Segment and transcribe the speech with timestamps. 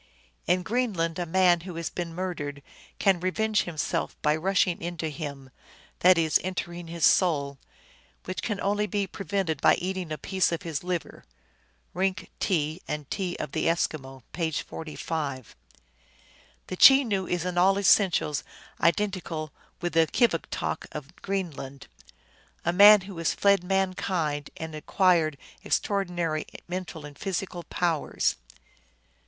[0.47, 2.63] "In Greenland a man who has been murdered
[2.97, 5.51] can revenge himself by rushing into him,"
[5.99, 7.59] that is, entering his soul,"
[8.25, 11.23] which can only be prevented by eating a piece of his liver."
[11.93, 12.81] (Rink, T.
[12.87, 13.37] and T.
[13.39, 15.55] of the Eskimo, page 45.)
[16.65, 18.43] The Chenoo is in all essentials
[18.81, 21.85] identical with the Kivigtok of Greenland,"
[22.65, 28.37] a man who has fled mankind, and acquired extraordinary mental and physical powers.